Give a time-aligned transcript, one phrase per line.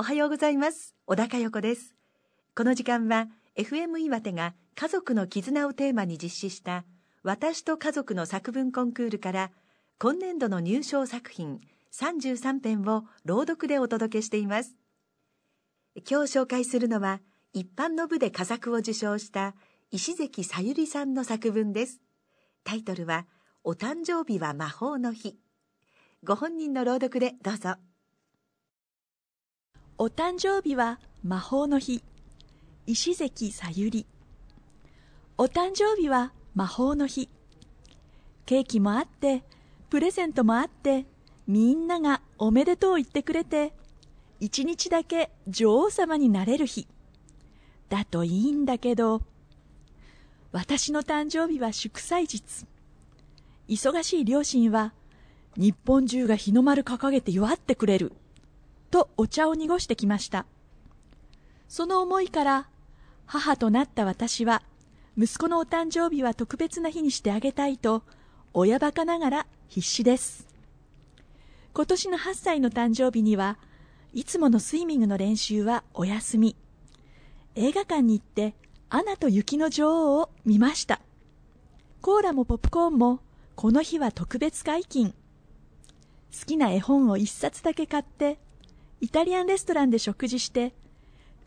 [0.00, 0.94] おはようございます。
[1.06, 1.96] 小高横です。
[2.54, 6.84] この時間は FM 岩手が家族の絆をテーマに実施した
[7.24, 9.50] 私と家族の作文コンクールから
[9.98, 11.60] 今年度の入賞作品
[11.92, 14.76] 33編を朗読でお届けしています。
[16.08, 17.20] 今日紹介するのは
[17.52, 19.56] 一般の部で佳作を受賞した
[19.90, 22.00] 石関さゆりさんの作文です。
[22.62, 23.26] タイトルは
[23.64, 25.40] お誕生日は魔法の日。
[26.22, 27.74] ご本人の朗読でどうぞ。
[30.00, 32.04] お誕生日は魔法の日。
[32.86, 34.06] 石関さゆり。
[35.36, 37.28] お誕生日は魔法の日。
[38.46, 39.42] ケーキもあって
[39.90, 41.04] プレゼントもあって
[41.48, 43.72] みんながおめでとう言ってくれて
[44.38, 46.86] 一日だけ女王様になれる日。
[47.88, 49.22] だといいんだけど
[50.52, 52.66] 私の誕生日は祝祭日。
[53.68, 54.92] 忙しい両親は
[55.56, 58.12] 日本中が日の丸掲げて祝ってくれる。
[58.90, 60.46] とお茶を濁してきました。
[61.68, 62.68] その思いから
[63.26, 64.62] 母となった私は
[65.16, 68.02] 息子のお誕生日は特別な日にしてあげたいと
[68.54, 70.48] 親バカながら必死です。
[71.74, 73.58] 今年の8歳の誕生日には
[74.12, 76.56] いつものスイミングの練習はお休み。
[77.54, 78.54] 映画館に行って
[78.88, 81.00] アナと雪の女王を見ました。
[82.00, 83.20] コーラもポップコーンも
[83.54, 85.10] この日は特別解禁。
[86.32, 88.38] 好きな絵本を一冊だけ買って
[89.00, 90.72] イタリアンレストランで食事して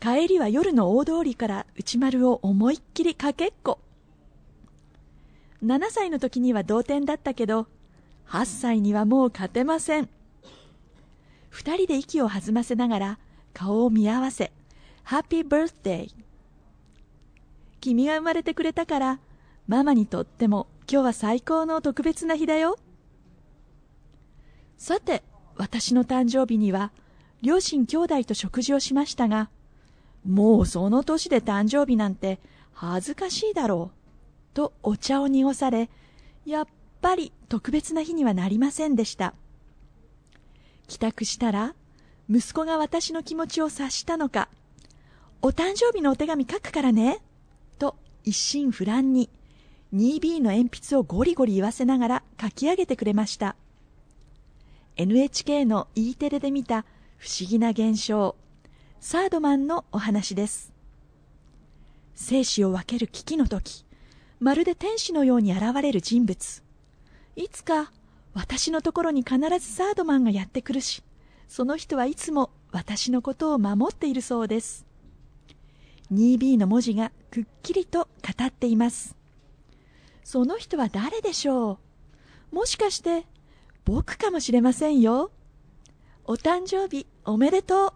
[0.00, 3.78] 帰りは夜の大通りから内丸を思いっきりかけっこ。
[5.62, 7.68] 7歳の時には同点だったけど
[8.26, 10.08] 8歳にはもう勝てません。
[11.52, 13.18] 2人で息を弾ませながら
[13.52, 14.50] 顔を見合わせ
[15.02, 16.14] ハッピーバースデー
[17.80, 19.20] 君が生まれてくれたから
[19.68, 22.78] ママにとっても今日は最高の特別な日だよ。
[24.78, 25.22] さて
[25.56, 26.90] 私の誕生日には
[27.42, 29.50] 両親兄弟と食事をしましたが、
[30.24, 32.38] もうその年で誕生日なんて
[32.72, 35.90] 恥ずかしいだろう、とお茶を濁され、
[36.46, 36.66] やっ
[37.00, 39.34] ぱり特別な日にはなりませんでした。
[40.86, 41.74] 帰宅したら、
[42.30, 44.48] 息子が私の気持ちを察したのか、
[45.42, 47.18] お誕生日のお手紙書くからね、
[47.78, 49.28] と一心不乱に
[49.92, 53.56] 2B の鉛筆をゴリゴリ言わせながら書き上げてくれました。
[54.96, 56.84] NHK の E テレで見た
[57.22, 58.34] 不思議な現象。
[58.98, 60.72] サードマンのお話です。
[62.16, 63.84] 生死を分ける危機の時
[64.40, 66.64] まるで天使のように現れる人物。
[67.36, 67.92] いつか
[68.34, 71.04] 私のところに必ずサードマンがやってくるし
[71.46, 74.84] その人はいつも私のことを守っているそうです。
[76.12, 79.14] 2B の文字がくっきりと語っています。
[80.24, 81.78] その人は誰でしょ
[82.50, 82.56] う？
[82.56, 83.26] もしかして
[83.84, 85.30] 僕かもしれませんよ。
[86.24, 87.92] お誕生日おめでとう。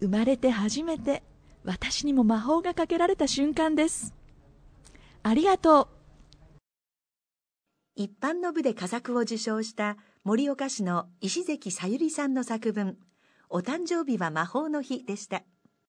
[0.00, 1.22] 生まれて初めて
[1.62, 4.14] 私にも魔法がかけられた瞬間です。
[5.22, 5.88] ありがとう。
[7.96, 12.96] 一般の部で佳作を受賞した盛岡市の石関さゆりさんの作文
[13.50, 15.42] 「お誕生日は魔法の日」でした。